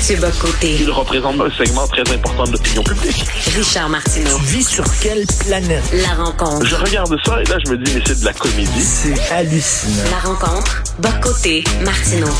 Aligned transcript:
Mathieu 0.00 0.16
Bocoté. 0.16 0.76
Il 0.80 0.90
représente 0.90 1.38
un 1.42 1.50
segment 1.50 1.86
très 1.86 2.00
important 2.10 2.44
de 2.44 2.52
l'opinion 2.52 2.82
publique. 2.82 3.22
Richard 3.54 3.90
Martineau. 3.90 4.38
Tu 4.38 4.56
vis 4.56 4.66
sur 4.66 4.84
quelle 5.02 5.26
planète? 5.46 5.84
La 5.92 6.24
rencontre. 6.24 6.64
Je 6.64 6.74
regarde 6.74 7.14
ça 7.22 7.42
et 7.42 7.44
là, 7.44 7.58
je 7.62 7.70
me 7.70 7.76
dis, 7.76 7.92
mais 7.94 8.00
c'est 8.06 8.18
de 8.18 8.24
la 8.24 8.32
comédie. 8.32 8.80
C'est 8.80 9.30
hallucinant. 9.30 10.10
La 10.10 10.26
rencontre. 10.26 10.82
Bocoté. 11.00 11.64
Martineau. 11.84 12.32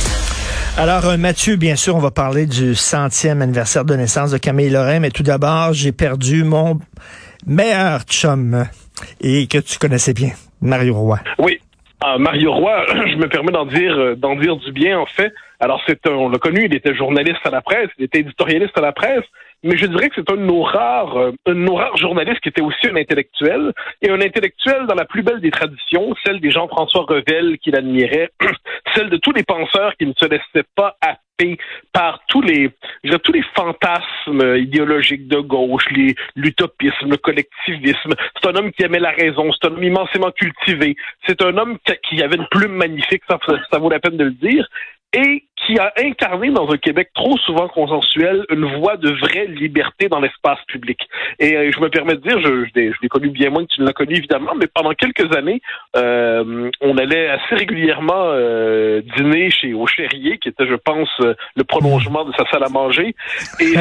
Alors, 0.79 1.05
euh, 1.05 1.19
Mathieu, 1.19 1.57
bien 1.57 1.77
sûr, 1.77 1.95
on 1.97 1.99
va 1.99 2.11
parler 2.11 2.47
du 2.47 2.75
centième 2.75 3.43
anniversaire 3.43 3.85
de 3.85 3.95
naissance 3.95 4.31
de 4.31 4.39
Camille 4.39 4.71
Lorrain, 4.71 5.01
mais 5.01 5.11
tout 5.11 5.23
d'abord, 5.23 5.75
j'ai 5.75 5.93
perdu 5.93 6.45
mon 6.45 6.81
meilleur 7.47 8.05
chum 8.05 8.65
et 9.21 9.47
que 9.49 9.59
tu 9.59 9.79
connaissais 9.79 10.15
bien, 10.15 10.31
Mario 10.63 10.95
Roy. 10.95 11.21
Oui. 11.39 11.61
Ah, 12.01 12.17
Mario 12.19 12.55
Roy, 12.55 12.87
je 12.89 13.17
me 13.17 13.29
permets 13.29 13.53
d'en 13.53 13.67
dire, 13.67 13.93
euh, 13.93 14.17
d'en 14.17 14.35
dire 14.37 14.57
du 14.57 14.73
bien, 14.73 14.99
en 14.99 15.05
fait. 15.05 15.35
Alors, 15.61 15.83
c'est 15.87 16.07
on 16.09 16.31
l'a 16.31 16.39
connu, 16.39 16.65
il 16.65 16.75
était 16.75 16.95
journaliste 16.95 17.45
à 17.45 17.51
la 17.51 17.61
presse, 17.61 17.91
il 17.99 18.05
était 18.05 18.21
éditorialiste 18.21 18.77
à 18.79 18.81
la 18.81 18.93
presse, 18.93 19.25
mais 19.63 19.77
je 19.77 19.85
dirais 19.85 20.09
que 20.09 20.15
c'est 20.17 20.33
un 20.33 20.37
de 20.37 20.43
nos 20.43 20.63
rares, 20.63 21.17
euh, 21.19 21.33
un 21.47 21.53
de 21.53 21.59
nos 21.59 21.75
rares 21.75 21.99
journalistes 21.99 22.41
qui 22.41 22.49
était 22.49 22.63
aussi 22.63 22.89
un 22.89 22.97
intellectuel, 22.97 23.73
et 24.01 24.11
un 24.11 24.21
intellectuel 24.23 24.87
dans 24.87 24.95
la 24.95 25.05
plus 25.05 25.23
belle 25.23 25.41
des 25.41 25.51
traditions, 25.51 26.15
celle 26.25 26.41
des 26.41 26.51
Jean-François 26.51 27.03
Revel 27.03 27.59
qui 27.59 27.71
l'admirait, 27.71 28.31
celle 28.95 29.11
de 29.11 29.19
tous 29.19 29.33
les 29.33 29.43
penseurs 29.43 29.95
qui 29.99 30.07
ne 30.07 30.15
se 30.17 30.25
laissaient 30.25 30.67
pas 30.75 30.97
happer 31.03 31.59
par 31.93 32.21
tous 32.29 32.43
les, 32.43 32.71
je 33.03 33.09
dirais, 33.09 33.21
tous 33.23 33.33
les 33.33 33.45
fantasmes 33.55 34.57
idéologiques 34.57 35.29
de 35.29 35.41
gauche, 35.41 35.87
l'utopisme, 36.37 37.11
le 37.11 37.17
collectivisme. 37.17 38.13
C'est 38.41 38.49
un 38.49 38.57
homme 38.57 38.73
qui 38.73 38.83
aimait 38.83 38.99
la 38.99 39.11
raison, 39.11 39.51
c'est 39.53 39.69
un 39.69 39.73
homme 39.73 39.83
immensément 39.83 40.31
cultivé, 40.31 40.97
c'est 41.27 41.43
un 41.43 41.57
homme 41.57 41.79
qui 42.09 42.23
avait 42.23 42.37
une 42.37 42.49
plume 42.51 42.73
magnifique, 42.73 43.23
ça, 43.29 43.39
ça 43.71 43.79
vaut 43.79 43.91
la 43.91 44.01
peine 44.01 44.19
de 44.19 44.25
le 44.25 44.33
dire, 44.33 44.67
et 45.13 45.45
qui 45.67 45.79
a 45.79 45.93
incarné 45.99 46.51
dans 46.51 46.71
un 46.71 46.79
Québec 46.79 47.11
trop 47.15 47.37
souvent 47.39 47.69
consensuel 47.69 48.45
une 48.51 48.65
voie 48.79 48.97
de 48.97 49.11
vraie 49.11 49.47
liberté 49.47 50.09
dans 50.09 50.21
l'espace 50.21 50.59
public. 50.69 50.99
Et 51.39 51.57
euh, 51.57 51.71
je 51.75 51.81
me 51.81 51.89
permets 51.89 52.15
de 52.15 52.21
dire, 52.21 52.41
je, 52.41 52.65
l'ai 52.75 53.09
connu 53.09 53.29
bien 53.29 53.51
moins 53.51 53.65
que 53.65 53.75
tu 53.75 53.81
ne 53.81 53.87
l'as 53.87 53.93
connu 53.93 54.17
évidemment, 54.17 54.53
mais 54.57 54.67
pendant 54.73 54.93
quelques 54.95 55.35
années, 55.37 55.61
euh, 55.97 56.71
on 56.81 56.97
allait 56.97 57.29
assez 57.29 57.55
régulièrement 57.57 58.31
euh, 58.31 59.03
dîner 59.17 59.51
chez 59.51 59.75
au 59.75 59.85
qui 59.87 60.49
était, 60.49 60.67
je 60.67 60.77
pense, 60.77 61.09
euh, 61.21 61.35
le 61.57 61.65
prolongement 61.65 62.25
de 62.25 62.33
sa 62.33 62.49
salle 62.51 62.65
à 62.65 62.69
manger. 62.69 63.15
Et, 63.61 63.75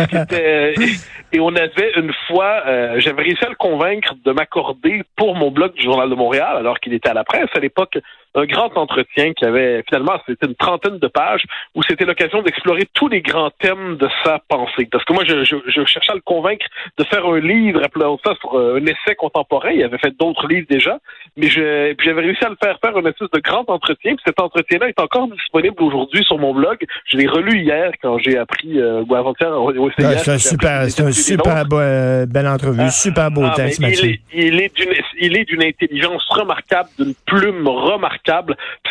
et 1.32 1.40
on 1.40 1.56
avait 1.56 1.94
une 1.96 2.12
fois, 2.28 2.64
j'avais 2.98 3.22
réussi 3.22 3.46
à 3.46 3.50
le 3.50 3.56
convaincre 3.56 4.16
de 4.26 4.32
m'accorder 4.32 5.04
pour 5.16 5.36
mon 5.36 5.52
blog 5.52 5.74
du 5.74 5.84
Journal 5.84 6.10
de 6.10 6.16
Montréal, 6.16 6.58
alors 6.58 6.80
qu'il 6.80 6.94
était 6.94 7.10
à 7.10 7.14
la 7.14 7.24
presse 7.24 7.50
à 7.56 7.60
l'époque, 7.60 7.98
un 8.36 8.46
grand 8.46 8.76
entretien 8.78 9.34
qui 9.34 9.46
avait 9.46 9.84
finalement 9.88 10.20
c'était 10.28 10.46
une 10.46 10.56
trentaine 10.56 11.00
de 11.00 11.08
pages 11.08 11.44
où 11.76 11.84
c'était 11.84 12.06
l'occasion 12.06 12.42
d'explorer 12.42 12.88
tous 12.94 13.08
les 13.08 13.22
grands 13.22 13.52
thèmes 13.60 13.98
de 13.98 14.08
sa 14.24 14.40
pensée. 14.48 14.88
Parce 14.92 15.04
que 15.06 15.14
moi, 15.14 15.24
je, 15.26 15.44
je, 15.44 15.56
je 15.68 15.86
cherchais 15.86 16.12
à 16.12 16.16
le 16.16 16.22
convaincre 16.22 16.66
de 16.98 17.04
faire 17.06 17.26
un 17.26 17.40
livre, 17.40 17.82
appelons 17.84 18.20
ça, 18.24 18.34
sur 18.40 18.54
euh, 18.54 18.80
un 18.80 18.86
essai 18.86 19.16
contemporain. 19.18 19.72
Il 19.72 19.84
avait 19.84 19.98
fait 19.98 20.16
d'autres 20.18 20.48
livres 20.48 20.68
déjà, 20.70 21.00
mais 21.38 21.48
je, 21.48 21.94
puis 21.94 22.08
j'avais 22.08 22.22
réussi 22.22 22.44
à 22.44 22.50
le 22.50 22.58
faire 22.62 22.78
faire 22.80 22.96
un 22.96 23.06
espèce 23.06 23.30
de 23.32 23.40
grand 23.40 23.68
entretien. 23.70 24.16
Puis 24.16 24.24
cet 24.26 24.40
entretien-là 24.40 24.90
est 24.90 25.00
encore 25.00 25.28
disponible 25.28 25.82
aujourd'hui 25.82 26.24
sur 26.24 26.38
mon 26.38 26.54
blog. 26.54 26.78
Je 27.06 27.18
l'ai 27.18 27.28
relu 27.28 27.60
hier 27.60 27.92
quand 28.02 28.18
j'ai 28.20 28.38
appris, 28.38 28.80
euh, 28.80 29.04
ou 29.08 29.16
avant-hier, 29.16 29.52
au 29.52 29.72
ouais, 29.72 29.92
C'est 29.98 30.30
un 30.30 30.38
super, 30.38 30.90
c'est 30.90 31.04
un 31.04 31.12
super 31.12 31.66
beau, 31.66 31.80
euh, 31.80 32.26
belle 32.26 32.48
entrevue, 32.48 32.82
ah, 32.82 32.92
super 32.92 33.32
beau 33.32 33.44
ah, 33.46 33.54
texte, 33.56 33.80
il 33.80 34.06
est, 34.06 34.22
il 34.34 34.62
est 34.62 34.76
d'une, 34.76 34.94
il 35.20 35.38
est 35.38 35.46
d'une 35.46 35.64
intelligence 35.64 36.26
remarquable, 36.30 36.90
d'une 36.98 37.14
plume 37.26 37.68
remarquable. 37.68 38.19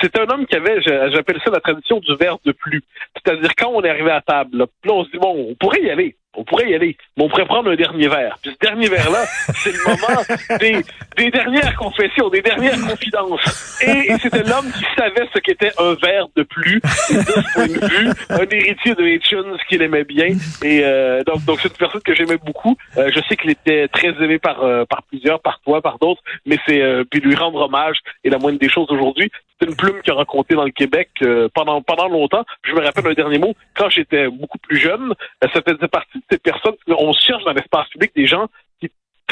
C'est 0.01 0.19
un 0.19 0.27
homme 0.29 0.47
qui 0.47 0.57
avait, 0.57 0.81
j'appelle 0.83 1.41
ça 1.45 1.51
la 1.51 1.61
tradition 1.61 2.01
du 2.01 2.15
verre 2.17 2.39
de 2.45 2.53
plus. 2.53 2.83
C'est-à-dire, 3.17 3.51
quand 3.57 3.71
on 3.71 3.83
est 3.83 3.91
arrivé 3.91 4.11
à 4.11 4.21
table, 4.21 4.59
là, 4.59 4.67
on 4.93 5.05
se 5.05 5.11
dit, 5.11 5.19
bon, 5.19 5.51
on 5.51 5.55
pourrait 5.55 5.83
y 5.83 5.91
aller. 5.91 6.17
On 6.37 6.45
pourrait 6.45 6.71
y 6.71 6.75
aller, 6.75 6.97
mais 7.17 7.25
on 7.25 7.29
pourrait 7.29 7.47
prendre 7.47 7.71
un 7.71 7.75
dernier 7.75 8.09
verre. 8.09 8.39
Puis 8.43 8.53
ce 8.53 8.67
dernier 8.67 8.89
verre-là, 8.89 9.25
c'est 9.55 9.73
le 9.73 9.79
moment 9.85 10.23
des, 10.61 10.85
des, 11.17 11.31
dernières 11.31 11.75
confessions, 11.77 12.29
des 12.29 12.43
dernières 12.43 12.81
confidences. 12.81 13.81
Et, 13.83 14.13
et 14.13 14.19
c'était 14.19 14.45
l'homme 14.45 14.71
qui 14.73 14.85
savait 14.97 15.27
ce 15.35 15.39
qu'était 15.41 15.73
un 15.79 15.95
verre 15.95 16.27
de 16.37 16.43
plus, 16.43 16.81
de 16.81 17.21
ce 17.21 17.53
point 17.55 17.67
de 17.67 17.87
vue, 17.87 18.11
un 18.31 18.57
héritier 18.57 18.95
de 18.95 19.05
Hitchens 19.05 19.57
qu'il 19.69 19.83
aimait 19.83 20.05
bien. 20.05 20.29
Et 20.63 20.85
euh, 20.85 21.23
donc, 21.25 21.45
donc 21.45 21.59
c'est 21.61 21.69
une 21.69 21.77
personne 21.77 22.03
que 22.03 22.15
j'aimais 22.15 22.39
beaucoup. 22.39 22.77
Euh, 22.97 23.11
je 23.15 23.21
sais 23.29 23.37
qu'il 23.37 23.51
était 23.51 23.89
très 23.89 24.09
aimé 24.23 24.39
par 24.39 24.63
euh, 24.63 24.85
par 24.85 25.03
plusieurs, 25.05 25.41
par 25.41 25.61
toi, 25.61 25.81
par 25.81 25.99
d'autres, 25.99 26.23
mais 26.47 26.59
c'est 26.67 26.81
euh, 26.81 27.05
puis 27.05 27.21
lui 27.21 27.35
rendre 27.35 27.61
hommage 27.61 27.99
est 28.25 28.31
la 28.31 28.39
moindre 28.39 28.59
des 28.59 28.69
choses 28.69 28.87
aujourd'hui. 28.91 29.31
C'est 29.61 29.69
une 29.69 29.77
plume 29.77 30.01
qui 30.03 30.11
a 30.11 30.15
raconté 30.15 30.55
dans 30.55 30.65
le 30.65 30.71
Québec 30.71 31.11
euh, 31.23 31.49
pendant 31.55 31.83
pendant 31.83 32.09
longtemps. 32.09 32.45
Je 32.63 32.73
me 32.73 32.81
rappelle 32.81 33.07
un 33.07 33.13
dernier 33.13 33.39
mot. 33.39 33.55
Quand 33.75 33.89
j'étais 33.91 34.29
beaucoup 34.29 34.59
plus 34.59 34.79
jeune, 34.79 35.15
ça 35.43 35.61
faisait 35.63 35.89
partie 35.89 36.18
de 36.19 36.25
ces 36.31 36.39
personnes. 36.39 36.75
On 36.89 37.13
cherche 37.13 37.45
dans 37.45 37.53
l'espace 37.53 37.89
public 37.89 38.13
des 38.15 38.27
gens 38.27 38.49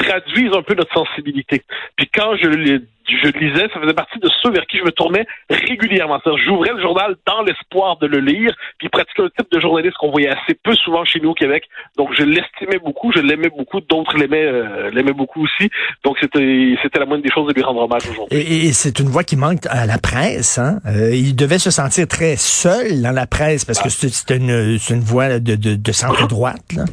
traduisent 0.07 0.53
un 0.53 0.61
peu 0.61 0.75
notre 0.75 0.93
sensibilité. 0.93 1.63
Puis 1.95 2.07
quand 2.13 2.35
je 2.41 2.47
le, 2.47 2.81
je 3.07 3.29
lisais, 3.39 3.67
ça 3.73 3.79
faisait 3.81 3.93
partie 3.93 4.19
de 4.19 4.29
ceux 4.41 4.51
vers 4.51 4.65
qui 4.65 4.77
je 4.77 4.83
me 4.83 4.91
tournais 4.91 5.25
régulièrement. 5.49 6.19
J'ouvrais 6.45 6.73
le 6.73 6.81
journal 6.81 7.15
dans 7.25 7.41
l'espoir 7.43 7.97
de 7.97 8.07
le 8.07 8.19
lire, 8.19 8.53
puis 8.79 8.89
pratiquer 8.89 9.23
un 9.23 9.29
type 9.29 9.51
de 9.51 9.59
journaliste 9.59 9.95
qu'on 9.97 10.11
voyait 10.11 10.29
assez 10.29 10.55
peu 10.63 10.73
souvent 10.75 11.05
chez 11.05 11.19
nous 11.19 11.29
au 11.29 11.33
Québec. 11.33 11.63
Donc 11.97 12.09
je 12.13 12.23
l'estimais 12.23 12.79
beaucoup, 12.83 13.11
je 13.13 13.19
l'aimais 13.19 13.49
beaucoup, 13.49 13.79
d'autres 13.81 14.17
l'aimaient 14.17 14.45
euh, 14.45 14.89
l'aimaient 14.91 15.13
beaucoup 15.13 15.43
aussi. 15.43 15.69
Donc 16.03 16.17
c'était 16.19 16.75
c'était 16.81 16.99
la 16.99 17.05
moindre 17.05 17.23
des 17.23 17.31
choses 17.31 17.47
de 17.47 17.53
lui 17.53 17.63
rendre 17.63 17.81
hommage 17.81 18.09
aujourd'hui. 18.09 18.37
Et, 18.37 18.67
et 18.67 18.73
c'est 18.73 18.99
une 18.99 19.07
voix 19.07 19.23
qui 19.23 19.35
manque 19.35 19.65
à 19.69 19.85
la 19.85 19.97
presse. 19.97 20.57
Hein? 20.57 20.79
Euh, 20.85 21.13
il 21.13 21.35
devait 21.35 21.59
se 21.59 21.71
sentir 21.71 22.07
très 22.07 22.35
seul 22.35 23.01
dans 23.01 23.11
la 23.11 23.27
presse 23.27 23.65
parce 23.65 23.79
que 23.79 23.87
ah. 23.87 24.09
c'est 24.11 24.35
une, 24.35 24.77
une 24.89 24.99
voix 25.01 25.39
de, 25.39 25.55
de, 25.55 25.75
de 25.75 25.91
centre 25.91 26.27
droite. 26.27 26.73
Là. 26.75 26.85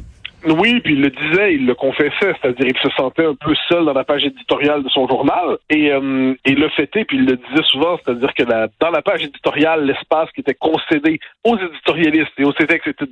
Oui, 0.47 0.81
puis 0.81 0.93
il 0.93 1.01
le 1.01 1.11
disait, 1.11 1.55
il 1.55 1.65
le 1.65 1.75
confessait, 1.75 2.13
c'est-à-dire 2.21 2.67
il 2.67 2.79
se 2.79 2.91
sentait 2.97 3.25
un 3.25 3.35
peu 3.35 3.55
seul 3.69 3.87
dans 3.87 3.95
la 3.95 4.05
page 4.05 4.25
éditoriale 4.25 4.83
de 4.83 4.89
son 4.91 5.09
journal 5.09 5.57
et, 5.71 5.91
euh, 5.91 6.35
et 6.45 6.55
le 6.55 6.69
fêtait, 6.69 7.07
puis 7.07 7.17
il 7.17 7.25
le 7.25 7.37
disait 7.37 7.63
souvent, 7.71 7.99
c'est-à-dire 8.05 8.35
que 8.35 8.43
la, 8.43 8.69
dans 8.79 8.91
la 8.91 9.01
page 9.01 9.25
éditoriale, 9.25 9.87
l'espace 9.87 10.31
qui 10.33 10.41
était 10.41 10.55
concédé 10.55 11.19
aux 11.45 11.57
éditorialistes 11.57 12.33
et 12.37 12.45
aux 12.45 12.53
CETEX 12.53 12.87
était 12.89 13.07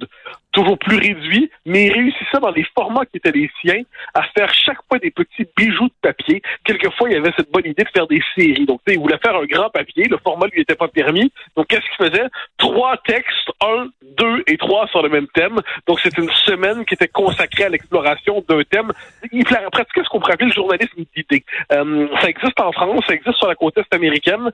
toujours 0.53 0.78
plus 0.78 0.97
réduit, 0.97 1.50
mais 1.65 1.87
il 1.87 1.93
réussissait 1.93 2.41
dans 2.41 2.50
les 2.50 2.66
formats 2.75 3.06
qui 3.06 3.16
étaient 3.16 3.32
les 3.32 3.50
siens 3.62 3.82
à 4.12 4.22
faire 4.37 4.53
chaque 4.53 4.78
fois 4.88 4.99
des 4.99 5.10
petits 5.10 5.47
bijoux 5.56 5.87
de 5.87 5.94
papier. 6.03 6.43
Quelquefois, 6.64 7.09
il 7.10 7.16
avait 7.16 7.32
cette 7.37 7.50
bonne 7.50 7.66
idée 7.66 7.84
de 7.84 7.88
faire 7.88 8.06
des 8.06 8.20
séries. 8.34 8.66
Donc, 8.66 8.81
il 8.87 8.99
voulait 8.99 9.19
faire 9.25 9.37
un 9.37 9.47
grand 9.47 9.70
papier, 9.70 10.04
le 10.04 10.19
format 10.19 10.47
lui 10.53 10.60
était 10.60 10.75
pas 10.75 10.88
permis. 10.88 11.32
Donc, 11.56 11.69
qu'est-ce 11.69 11.97
qu'il 11.97 12.10
faisait? 12.10 12.28
Trois 12.59 12.99
textes, 13.06 13.50
un, 13.62 13.88
deux 14.17 14.43
et 14.47 14.56
trois 14.56 14.87
sur 14.89 15.03
le 15.03 15.09
même 15.09 15.27
thème. 15.28 15.56
Donc, 15.87 16.00
c'était 16.00 16.23
une 16.23 16.31
semaine 16.31 16.84
qui 16.84 16.95
était 16.95 17.09
consacrée 17.09 17.65
à 17.65 17.69
l'exploration 17.69 18.45
d'un 18.49 18.62
thème. 18.62 18.93
Il 19.33 19.45
pratiquait 19.45 20.03
ce 20.05 20.09
qu'on 20.09 20.21
pourrait 20.21 20.34
appeler 20.34 20.49
le 20.49 20.55
journalisme 20.55 21.03
d'idées? 21.15 21.45
Euh, 21.73 22.09
ça 22.21 22.28
existe 22.28 22.61
en 22.61 22.73
France, 22.73 23.05
ça 23.06 23.15
existe 23.15 23.37
sur 23.37 23.49
la 23.49 23.55
côte 23.55 23.77
est 23.78 23.95
américaine. 23.95 24.50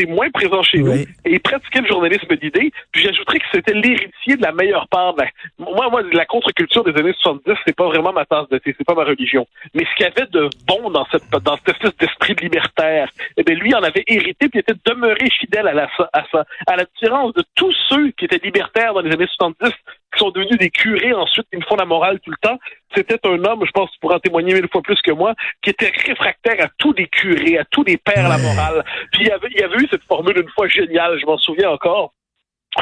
C'est 0.00 0.06
moins 0.06 0.30
présent 0.30 0.62
chez 0.62 0.78
nous. 0.78 0.94
Et 0.94 1.06
il 1.26 1.40
pratiquait 1.40 1.82
le 1.82 1.86
journalisme 1.86 2.34
d'idées. 2.36 2.72
Puis 2.90 3.02
j'ajouterais 3.02 3.38
que 3.38 3.44
c'était 3.52 3.74
l'héritier 3.74 4.36
de 4.36 4.42
la 4.42 4.52
meilleure 4.52 4.88
part 4.88 5.12
de 5.12 5.22
la, 5.22 5.28
moi, 5.58 5.90
moi, 5.90 6.02
la 6.12 6.24
contre-culture 6.24 6.84
des 6.84 6.98
années 6.98 7.12
70, 7.20 7.54
c'est 7.66 7.76
pas 7.76 7.86
vraiment 7.86 8.12
ma 8.12 8.24
tasse 8.24 8.48
de 8.48 8.56
thé, 8.56 8.74
c'est 8.78 8.86
pas 8.86 8.94
ma 8.94 9.04
religion. 9.04 9.46
Mais 9.74 9.84
ce 9.84 9.94
qu'il 9.96 10.06
y 10.06 10.08
avait 10.08 10.30
de 10.30 10.48
bon 10.66 10.90
dans 10.90 11.06
cette, 11.12 11.28
dans 11.30 11.56
cette 11.58 11.76
espèce 11.76 11.96
d'esprit 11.98 12.34
libertaire, 12.40 13.10
eh 13.36 13.42
bien, 13.42 13.54
lui 13.56 13.74
en 13.74 13.82
avait 13.82 14.04
hérité 14.06 14.48
puis 14.48 14.60
était 14.60 14.72
demeuré 14.86 15.28
fidèle 15.38 15.68
à, 15.68 15.74
la, 15.74 15.90
à 16.14 16.24
ça. 16.32 16.46
À 16.66 16.76
la 16.76 16.84
différence 16.84 17.34
de 17.34 17.44
tous 17.54 17.74
ceux 17.90 18.10
qui 18.12 18.24
étaient 18.24 18.40
libertaires 18.42 18.94
dans 18.94 19.00
les 19.00 19.12
années 19.12 19.28
70, 19.36 19.68
qui 19.68 19.74
sont 20.20 20.30
devenus 20.30 20.58
des 20.58 20.70
curés 20.70 21.12
ensuite, 21.12 21.46
qui 21.50 21.56
me 21.56 21.62
font 21.62 21.76
la 21.76 21.84
morale 21.84 22.20
tout 22.20 22.30
le 22.30 22.36
temps. 22.40 22.58
C'était 22.94 23.18
un 23.26 23.44
homme, 23.44 23.64
je 23.64 23.70
pense 23.72 23.90
pourras 24.00 24.16
en 24.16 24.20
témoigner 24.20 24.54
mille 24.54 24.68
fois 24.70 24.82
plus 24.82 25.00
que 25.02 25.12
moi, 25.12 25.34
qui 25.62 25.70
était 25.70 25.92
réfractaire 26.06 26.64
à 26.64 26.68
tous 26.78 26.92
les 26.92 27.06
curés, 27.06 27.58
à 27.58 27.64
tous 27.64 27.84
les 27.84 27.96
pères 27.96 28.28
la 28.28 28.38
morale. 28.38 28.84
Puis 29.12 29.22
il 29.22 29.28
y 29.28 29.30
avait, 29.30 29.48
il 29.50 29.60
y 29.60 29.64
avait 29.64 29.76
eu 29.76 29.88
cette 29.90 30.04
formule 30.04 30.38
une 30.38 30.48
fois 30.50 30.68
géniale, 30.68 31.18
je 31.20 31.26
m'en 31.26 31.38
souviens 31.38 31.70
encore 31.70 32.12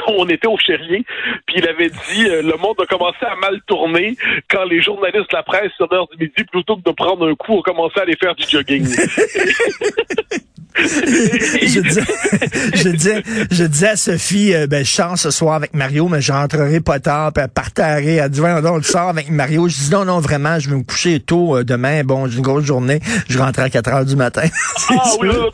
on 0.09 0.29
était 0.29 0.47
au 0.47 0.59
Chérier, 0.59 1.05
puis 1.47 1.57
il 1.59 1.67
avait 1.67 1.89
dit 1.89 2.29
euh, 2.29 2.43
le 2.43 2.57
monde 2.59 2.77
a 2.81 2.87
commencé 2.87 3.25
à 3.25 3.35
mal 3.37 3.61
tourner 3.67 4.17
quand 4.51 4.65
les 4.65 4.83
journalistes 4.83 5.31
de 5.31 5.37
la 5.37 5.43
presse 5.43 5.73
sur 5.77 5.89
l'heure 5.91 6.07
du 6.09 6.25
midi, 6.25 6.45
plutôt 6.45 6.77
que 6.77 6.83
de 6.83 6.91
prendre 6.91 7.27
un 7.29 7.35
coup, 7.35 7.55
ont 7.55 7.63
commencé 7.63 7.99
à 7.99 8.03
aller 8.03 8.17
faire 8.17 8.35
du 8.35 8.45
jogging. 8.47 8.87
je, 10.83 11.81
disais, 11.81 12.03
je, 12.75 12.89
disais, 12.91 13.23
je 13.51 13.65
disais 13.65 13.89
à 13.89 13.97
Sophie, 13.97 14.55
euh, 14.55 14.67
ben, 14.67 14.85
je 14.85 14.91
chante 14.91 15.17
ce 15.17 15.31
soir 15.31 15.57
avec 15.57 15.75
Mario, 15.75 16.09
mais 16.09 16.21
je 16.21 16.33
rentrerai 16.33 16.81
pas 16.81 17.01
tard, 17.01 17.33
puis 17.33 17.43
elle 17.43 17.51
partageait, 17.51 18.17
elle 18.17 18.31
dit, 18.31 18.41
on 18.41 18.77
le 18.77 18.83
sort 18.83 19.09
avec 19.09 19.31
Mario. 19.31 19.69
Je 19.69 19.75
dis, 19.75 19.91
non, 19.91 20.05
non, 20.05 20.21
vraiment, 20.21 20.59
je 20.59 20.71
vais 20.71 20.77
me 20.77 20.85
coucher 20.85 21.21
tôt 21.21 21.57
euh, 21.57 21.65
demain. 21.65 22.03
Bon, 22.05 22.27
j'ai 22.27 22.39
une 22.39 22.43
grosse 22.43 22.65
journée. 22.65 23.01
Je 23.29 23.39
rentre 23.39 23.61
à 23.61 23.71
4 23.71 23.89
heures 23.93 24.05
du 24.05 24.17
matin. 24.17 24.43
ah 24.91 24.95
oui, 25.21 25.29
non, 25.29 25.35
non, 25.35 25.51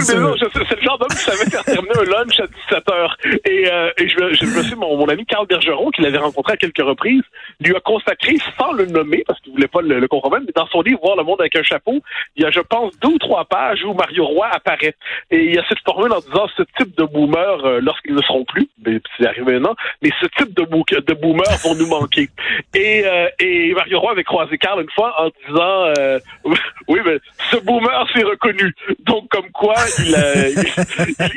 c'est 0.00 0.14
le 0.14 0.82
genre 0.82 0.98
d'homme 0.98 1.08
qui 1.08 1.24
savait 1.24 1.50
faire 1.50 1.64
terminer 1.64 1.94
un 1.98 2.04
lunch 2.04 2.40
à 2.40 2.46
17 2.46 2.90
heures. 2.90 3.16
Et 3.44 3.68
euh, 3.70 3.90
et 3.98 4.08
je, 4.08 4.34
je 4.34 4.46
me 4.46 4.62
suis, 4.62 4.74
mon, 4.74 4.96
mon 4.96 5.08
ami 5.08 5.24
Carl 5.26 5.46
Bergeron, 5.46 5.90
qui 5.90 6.02
l'avait 6.02 6.18
rencontré 6.18 6.54
à 6.54 6.56
quelques 6.56 6.82
reprises, 6.82 7.22
lui 7.60 7.74
a 7.74 7.80
consacré, 7.80 8.36
sans 8.58 8.72
le 8.72 8.86
nommer, 8.86 9.24
parce 9.26 9.40
qu'il 9.40 9.52
voulait 9.52 9.68
pas 9.68 9.80
le, 9.80 10.00
le 10.00 10.08
compromettre, 10.08 10.44
mais 10.46 10.52
dans 10.54 10.66
son 10.68 10.82
livre 10.82 11.00
Voir 11.02 11.16
le 11.16 11.24
monde 11.24 11.40
avec 11.40 11.56
un 11.56 11.62
chapeau, 11.62 12.00
il 12.36 12.44
y 12.44 12.46
a, 12.46 12.50
je 12.50 12.60
pense, 12.60 12.92
deux 13.00 13.08
ou 13.08 13.18
trois 13.18 13.44
pages 13.44 13.84
où 13.84 13.92
Mario 13.94 14.24
Roy 14.24 14.43
apparaît. 14.52 14.94
Et 15.30 15.38
il 15.44 15.54
y 15.54 15.58
a 15.58 15.64
cette 15.68 15.80
formule 15.84 16.12
en 16.12 16.20
disant 16.20 16.46
ce 16.56 16.62
type 16.78 16.96
de 16.96 17.04
boomer, 17.04 17.64
euh, 17.64 17.80
lorsqu'ils 17.80 18.14
ne 18.14 18.22
seront 18.22 18.44
plus, 18.44 18.68
mais 18.84 19.00
c'est 19.16 19.26
arrivé 19.26 19.52
maintenant, 19.54 19.74
mais 20.02 20.10
ce 20.20 20.26
type 20.38 20.54
de, 20.54 20.62
de 20.64 21.14
boomer 21.14 21.44
vont 21.62 21.74
nous 21.74 21.86
manquer. 21.86 22.28
Et, 22.74 23.04
euh, 23.06 23.28
et 23.40 23.72
Mario 23.74 24.00
Roy 24.00 24.12
avait 24.12 24.24
croisé 24.24 24.58
Carl 24.58 24.80
une 24.80 24.90
fois 24.90 25.14
en 25.22 25.30
disant 25.46 25.92
euh, 25.98 26.18
oui, 26.88 27.00
mais 27.04 27.18
ce 27.50 27.56
boomer 27.58 28.06
s'est 28.12 28.22
reconnu. 28.24 28.74
Donc, 29.00 29.28
comme 29.28 29.48
quoi, 29.50 29.74
il, 30.04 30.14
a- 30.14 30.48
il, 30.48 30.64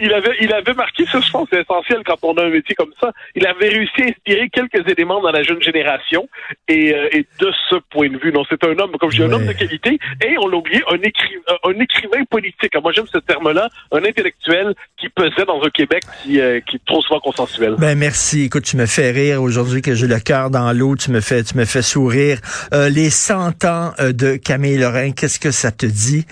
il 0.02 0.14
avait, 0.14 0.36
il 0.42 0.52
avait 0.54 0.74
marqué 0.74 1.06
ça, 1.06 1.20
je 1.22 1.30
pense, 1.32 1.48
c'est 1.52 1.62
essentiel 1.62 2.02
quand 2.06 2.18
on 2.24 2.34
a 2.38 2.44
un 2.46 2.50
métier 2.50 2.76
comme 2.76 2.94
ça. 3.00 3.12
Il 3.36 3.46
avait 3.46 3.70
réussi 3.70 4.02
à 4.02 4.06
inspirer 4.06 4.50
quelques 4.50 4.88
éléments 4.90 5.22
dans 5.22 5.32
la 5.32 5.44
jeune 5.44 5.62
génération. 5.62 6.28
Et, 6.68 6.94
euh, 6.94 7.10
et 7.12 7.26
de 7.40 7.52
ce 7.70 7.76
point 7.92 8.10
de 8.10 8.18
vue, 8.18 8.32
non, 8.32 8.44
c'est 8.50 8.64
un 8.64 8.78
homme, 8.80 8.92
comme 9.00 9.12
je 9.12 9.18
dis, 9.18 9.24
un 9.24 9.28
Ouais. 9.28 9.34
homme 9.36 9.48
de 9.48 9.54
qualité. 9.54 10.00
Et 10.26 10.38
on 10.40 10.48
l'a 10.48 10.58
oublié, 10.58 10.82
un, 10.90 10.98
écri- 10.98 11.38
un 11.64 11.80
écrivain 11.80 12.24
politique. 12.26 12.76
Moi, 12.82 12.92
j'aime 12.98 13.08
ce 13.12 13.20
terme-là, 13.20 13.70
un 13.92 14.04
intellectuel 14.04 14.74
qui 15.00 15.10
pesait 15.10 15.46
dans 15.46 15.62
un 15.62 15.70
Québec 15.70 16.04
qui, 16.24 16.42
euh, 16.42 16.60
qui 16.62 16.78
est 16.78 16.86
trop 16.86 17.02
souvent 17.02 17.20
consensuel. 17.20 17.76
Ben 17.78 17.98
merci. 17.98 18.46
Écoute, 18.46 18.64
tu 18.64 18.78
me 18.78 18.86
fais 18.86 19.12
rire 19.12 19.42
aujourd'hui 19.42 19.82
que 19.82 19.94
j'ai 19.94 20.08
le 20.08 20.20
cœur 20.20 20.50
dans 20.50 20.72
l'eau. 20.74 20.96
Tu 20.96 21.12
me 21.12 21.22
fais, 21.22 21.44
tu 21.44 21.58
me 21.58 21.66
fais 21.66 21.82
sourire. 21.82 22.40
Euh, 22.74 22.90
les 22.90 23.10
100 23.10 23.66
ans 23.66 23.94
euh, 24.00 24.14
de 24.14 24.36
Camille 24.36 24.78
Lorrain, 24.78 25.12
qu'est-ce 25.12 25.40
que 25.40 25.52
ça 25.52 25.72
te 25.72 25.86
dit? 25.86 26.26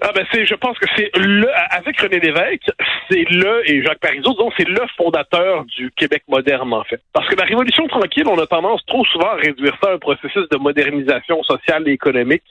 Ah 0.00 0.12
ben 0.14 0.24
c'est, 0.32 0.46
je 0.46 0.54
pense 0.54 0.78
que 0.78 0.86
c'est 0.96 1.10
le, 1.16 1.48
avec 1.70 2.00
René 2.00 2.20
Lévesque, 2.20 2.70
c'est 3.10 3.24
le, 3.30 3.68
et 3.68 3.82
Jacques 3.82 3.98
Parizeau, 3.98 4.32
disons, 4.32 4.50
c'est 4.56 4.68
le 4.68 4.80
fondateur 4.96 5.64
du 5.64 5.90
Québec 5.96 6.22
moderne, 6.28 6.72
en 6.72 6.84
fait. 6.84 7.00
Parce 7.12 7.26
que 7.28 7.34
la 7.34 7.44
Révolution 7.44 7.86
tranquille, 7.88 8.28
on 8.28 8.38
a 8.38 8.46
tendance 8.46 8.84
trop 8.86 9.04
souvent 9.06 9.30
à 9.30 9.34
réduire 9.34 9.76
ça 9.82 9.90
à 9.90 9.94
un 9.94 9.98
processus 9.98 10.48
de 10.50 10.56
modernisation 10.56 11.42
sociale 11.42 11.88
et 11.88 11.92
économique. 11.92 12.44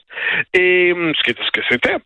Et 0.52 0.92
hum, 0.92 1.12
ce 1.16 1.32
que, 1.32 1.38
ce 1.42 1.50
que 1.50 1.60
c'était. 1.70 1.96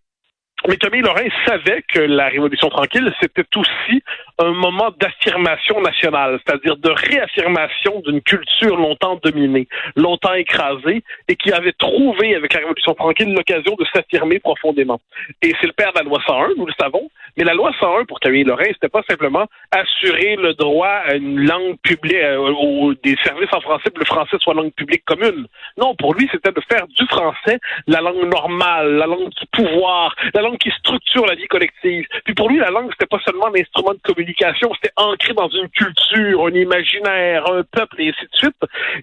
Mais 0.68 0.76
Camille 0.76 1.02
Lorrain 1.02 1.26
savait 1.44 1.82
que 1.92 2.00
la 2.00 2.28
Révolution 2.28 2.68
tranquille, 2.68 3.12
c'était 3.20 3.44
aussi 3.56 4.02
un 4.38 4.52
moment 4.52 4.90
d'affirmation 4.98 5.80
nationale, 5.80 6.38
c'est-à-dire 6.44 6.76
de 6.76 6.90
réaffirmation 6.90 8.00
d'une 8.06 8.20
culture 8.20 8.76
longtemps 8.76 9.18
dominée, 9.22 9.66
longtemps 9.96 10.34
écrasée, 10.34 11.02
et 11.28 11.36
qui 11.36 11.52
avait 11.52 11.72
trouvé 11.72 12.36
avec 12.36 12.54
la 12.54 12.60
Révolution 12.60 12.94
tranquille 12.94 13.32
l'occasion 13.34 13.74
de 13.78 13.84
s'affirmer 13.92 14.38
profondément. 14.38 15.00
Et 15.42 15.52
c'est 15.60 15.66
le 15.66 15.72
père 15.72 15.92
de 15.92 15.98
la 15.98 16.04
loi 16.04 16.20
101, 16.26 16.50
nous 16.56 16.66
le 16.66 16.72
savons, 16.80 17.10
mais 17.36 17.44
la 17.44 17.54
loi 17.54 17.72
101 17.80 18.04
pour 18.04 18.20
Camille 18.20 18.44
Lorrain, 18.44 18.66
c'était 18.72 18.88
pas 18.88 19.02
simplement 19.08 19.46
assurer 19.70 20.36
le 20.36 20.54
droit 20.54 21.02
à 21.06 21.14
une 21.14 21.40
langue 21.40 21.76
publique, 21.82 22.14
euh, 22.14 22.36
aux, 22.38 22.94
des 22.94 23.16
services 23.24 23.52
en 23.52 23.60
français, 23.60 23.90
que 23.90 23.98
le 23.98 24.04
français 24.04 24.36
soit 24.40 24.54
langue 24.54 24.72
publique 24.72 25.04
commune. 25.04 25.46
Non, 25.76 25.94
pour 25.96 26.14
lui, 26.14 26.28
c'était 26.30 26.52
de 26.52 26.62
faire 26.70 26.86
du 26.86 27.06
français 27.06 27.58
la 27.86 28.00
langue 28.00 28.30
normale, 28.32 28.94
la 28.94 29.06
langue 29.06 29.30
du 29.30 29.46
pouvoir, 29.52 30.14
la 30.34 30.42
langue 30.42 30.51
qui 30.56 30.70
structure 30.70 31.26
la 31.26 31.34
vie 31.34 31.46
collective. 31.46 32.06
Puis 32.24 32.34
pour 32.34 32.48
lui, 32.48 32.58
la 32.58 32.70
langue, 32.70 32.90
c'était 32.92 33.06
pas 33.06 33.20
seulement 33.24 33.46
un 33.46 33.60
instrument 33.60 33.92
de 33.92 34.00
communication, 34.02 34.72
c'était 34.74 34.92
ancré 34.96 35.34
dans 35.34 35.48
une 35.48 35.68
culture, 35.68 36.46
un 36.46 36.54
imaginaire, 36.54 37.50
un 37.50 37.62
peuple, 37.62 38.00
et 38.00 38.08
ainsi 38.08 38.22
de 38.22 38.36
suite. 38.36 38.56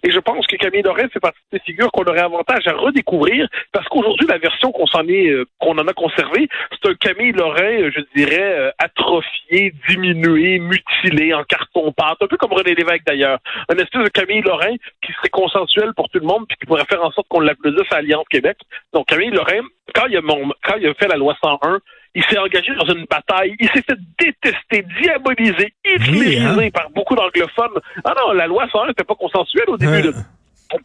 Et 0.03 0.11
je 0.11 0.19
pense 0.19 0.45
que 0.47 0.55
Camille 0.55 0.81
Lorrain 0.81 1.07
fait 1.09 1.19
partie 1.19 1.39
des 1.51 1.59
figures 1.59 1.91
qu'on 1.91 2.03
aurait 2.03 2.19
avantage 2.19 2.67
à 2.67 2.73
redécouvrir, 2.73 3.47
parce 3.71 3.87
qu'aujourd'hui, 3.87 4.27
la 4.27 4.37
version 4.37 4.71
qu'on 4.71 4.87
s'en 4.87 5.07
est, 5.07 5.29
euh, 5.29 5.45
qu'on 5.59 5.77
en 5.77 5.87
a 5.87 5.93
conservée, 5.93 6.47
c'est 6.71 6.89
un 6.89 6.95
Camille 6.95 7.31
Lorrain, 7.31 7.89
je 7.89 8.01
dirais, 8.15 8.59
euh, 8.59 8.71
atrophié, 8.77 9.73
diminué, 9.87 10.59
mutilé, 10.59 11.33
en 11.33 11.43
carton-pâte, 11.43 12.17
un 12.21 12.27
peu 12.27 12.37
comme 12.37 12.53
René 12.53 12.73
Lévesque 12.75 13.05
d'ailleurs. 13.05 13.39
Un 13.69 13.75
espèce 13.75 14.03
de 14.03 14.09
Camille 14.09 14.41
Lorrain 14.41 14.75
qui 15.05 15.13
serait 15.13 15.29
consensuel 15.29 15.93
pour 15.95 16.09
tout 16.09 16.19
le 16.19 16.25
monde, 16.25 16.45
puis 16.47 16.57
qui 16.57 16.65
pourrait 16.65 16.85
faire 16.89 17.03
en 17.03 17.11
sorte 17.11 17.27
qu'on 17.27 17.39
l'applaudisse 17.39 17.91
à 17.91 17.97
Alliance 17.97 18.25
Québec. 18.29 18.57
Donc 18.93 19.07
Camille 19.07 19.31
Lorrain, 19.31 19.61
quand 19.93 20.07
il 20.07 20.17
a, 20.17 20.21
mon- 20.21 20.51
quand 20.63 20.75
il 20.79 20.87
a 20.87 20.93
fait 20.93 21.07
la 21.07 21.17
loi 21.17 21.35
101, 21.43 21.79
il 22.15 22.23
s'est 22.25 22.37
engagé 22.39 22.73
dans 22.75 22.85
une 22.93 23.05
bataille, 23.05 23.55
il 23.59 23.69
s'est 23.69 23.83
fait 23.83 23.97
détester, 24.19 24.83
diaboliser, 25.01 25.73
hein? 26.39 26.55
par 26.71 26.89
beaucoup 26.91 27.15
d'anglophones. 27.15 27.79
Ah 28.03 28.13
non, 28.19 28.31
la 28.33 28.47
loi 28.47 28.67
101 28.71 28.87
n'était 28.87 29.03
pas 29.03 29.15
consensuelle 29.15 29.69
au 29.69 29.77
début. 29.77 29.91
Là. 30.11 30.11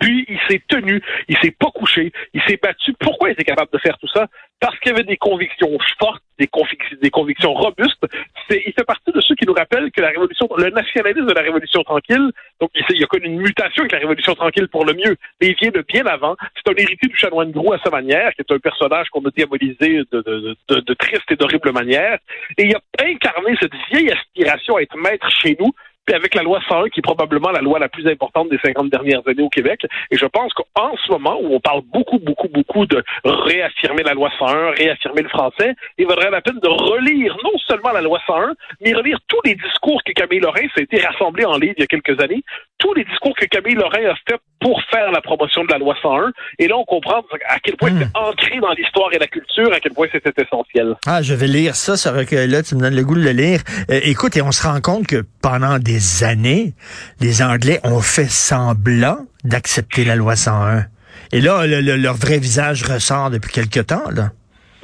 Puis 0.00 0.24
il 0.28 0.38
s'est 0.48 0.62
tenu, 0.68 1.02
il 1.28 1.36
s'est 1.38 1.50
pas 1.50 1.70
couché, 1.74 2.10
il 2.32 2.42
s'est 2.42 2.58
battu. 2.62 2.92
Pourquoi 2.98 3.28
il 3.28 3.32
était 3.32 3.44
capable 3.44 3.70
de 3.72 3.78
faire 3.78 3.96
tout 3.98 4.08
ça? 4.08 4.26
Parce 4.60 4.78
qu'il 4.80 4.92
avait 4.92 5.02
des 5.04 5.16
convictions 5.18 5.70
fortes, 5.98 6.22
des, 6.38 6.46
convic- 6.46 7.00
des 7.00 7.10
convictions 7.10 7.52
robustes. 7.54 8.04
Il 8.50 8.72
fait 8.72 8.84
partie 8.84 9.12
de 9.12 9.20
ceux 9.20 9.34
qui 9.34 9.46
nous 9.46 9.52
rappellent 9.52 9.90
que 9.90 10.00
la 10.00 10.08
révolution, 10.08 10.48
le 10.56 10.70
nationalisme 10.70 11.26
de 11.26 11.32
la 11.32 11.42
révolution 11.42 11.82
tranquille, 11.82 12.30
donc 12.60 12.70
il 12.74 13.02
a 13.02 13.06
connu 13.06 13.26
une 13.26 13.40
mutation 13.40 13.82
avec 13.82 13.92
la 13.92 13.98
révolution 13.98 14.34
tranquille 14.34 14.68
pour 14.68 14.84
le 14.84 14.94
mieux, 14.94 15.16
mais 15.40 15.48
il 15.48 15.54
vient 15.54 15.70
de 15.70 15.82
bien 15.82 16.04
avant. 16.06 16.36
C'est 16.56 16.70
un 16.70 16.76
héritier 16.76 17.08
du 17.08 17.16
chanoine 17.16 17.52
Grou 17.52 17.72
à 17.72 17.78
sa 17.78 17.90
manière, 17.90 18.32
qui 18.34 18.42
est 18.42 18.52
un 18.52 18.58
personnage 18.58 19.08
qu'on 19.08 19.24
a 19.24 19.30
diabolisé 19.30 20.02
de, 20.12 20.20
de, 20.20 20.56
de, 20.68 20.80
de 20.80 20.94
triste 20.94 21.30
et 21.30 21.36
d'horrible 21.36 21.72
manière. 21.72 22.18
Et 22.58 22.64
il 22.64 22.74
a 22.74 22.80
incarné 23.04 23.56
cette 23.60 23.74
vieille 23.90 24.10
aspiration 24.10 24.76
à 24.76 24.82
être 24.82 24.96
maître 24.96 25.28
chez 25.30 25.56
nous, 25.58 25.72
puis 26.04 26.14
avec 26.14 26.34
la 26.34 26.42
loi 26.42 26.60
101, 26.68 26.88
qui 26.90 27.00
est 27.00 27.02
probablement 27.02 27.50
la 27.50 27.60
loi 27.60 27.78
la 27.78 27.88
plus 27.88 28.06
importante 28.06 28.48
des 28.50 28.58
50 28.64 28.90
dernières 28.90 29.26
années 29.26 29.42
au 29.42 29.48
Québec. 29.48 29.80
Et 30.10 30.16
je 30.16 30.26
pense 30.26 30.52
qu'en 30.52 30.96
ce 30.96 31.10
moment, 31.12 31.38
où 31.40 31.54
on 31.54 31.60
parle 31.60 31.82
beaucoup, 31.92 32.18
beaucoup, 32.18 32.48
beaucoup 32.48 32.86
de 32.86 33.02
réaffirmer 33.24 34.02
la 34.02 34.14
loi 34.14 34.30
101, 34.38 34.70
réaffirmer 34.70 35.22
le 35.22 35.28
français, 35.28 35.74
il 35.98 36.06
vaudrait 36.06 36.30
la 36.30 36.40
peine 36.40 36.58
de 36.60 36.68
relire 36.68 37.36
non 37.42 37.58
seulement 37.66 37.92
la 37.92 38.02
loi 38.02 38.20
101, 38.26 38.54
mais 38.80 38.92
relire 38.92 39.18
tous 39.28 39.40
les 39.44 39.54
discours 39.54 40.02
que 40.04 40.12
Camille 40.12 40.40
Lorrain, 40.40 40.68
été 40.76 41.00
rassemblé 41.00 41.44
en 41.44 41.56
livre 41.56 41.74
il 41.76 41.80
y 41.80 41.84
a 41.84 41.86
quelques 41.86 42.20
années, 42.20 42.42
tous 42.84 42.92
les 42.94 43.04
discours 43.04 43.34
que 43.34 43.46
Camille 43.46 43.74
Lorrain 43.76 44.10
a 44.10 44.14
fait 44.28 44.38
pour 44.60 44.78
faire 44.90 45.10
la 45.10 45.20
promotion 45.22 45.64
de 45.64 45.72
la 45.72 45.78
loi 45.78 45.94
101. 46.02 46.32
Et 46.58 46.68
là, 46.68 46.76
on 46.76 46.84
comprend 46.84 47.22
à 47.48 47.58
quel 47.62 47.76
point 47.76 47.90
Hmm. 47.90 47.98
c'était 48.00 48.10
ancré 48.18 48.60
dans 48.60 48.72
l'histoire 48.72 49.10
et 49.12 49.18
la 49.18 49.26
culture, 49.26 49.72
à 49.72 49.80
quel 49.80 49.92
point 49.94 50.06
c'était 50.12 50.32
essentiel. 50.42 50.94
Ah, 51.06 51.22
je 51.22 51.32
vais 51.34 51.46
lire 51.46 51.74
ça, 51.76 51.96
ce 51.96 52.08
recueil-là. 52.10 52.62
Tu 52.62 52.74
me 52.74 52.80
donnes 52.80 52.94
le 52.96 53.02
goût 53.04 53.14
de 53.14 53.22
le 53.24 53.30
lire. 53.30 53.60
Euh, 53.90 54.00
écoute, 54.04 54.36
et 54.36 54.42
on 54.42 54.52
se 54.52 54.66
rend 54.66 54.80
compte 54.82 55.06
que 55.06 55.24
pendant 55.42 55.78
des 55.78 56.24
années, 56.24 56.74
les 57.20 57.42
Anglais 57.42 57.80
ont 57.84 58.00
fait 58.02 58.28
semblant 58.30 59.16
d'accepter 59.44 60.04
la 60.04 60.16
loi 60.16 60.36
101. 60.36 60.84
Et 61.32 61.40
là, 61.40 61.66
le- 61.66 61.80
le- 61.80 61.96
leur 61.96 62.14
vrai 62.14 62.38
visage 62.38 62.82
ressort 62.84 63.30
depuis 63.30 63.50
quelque 63.52 63.80
temps, 63.80 64.10
là. 64.14 64.30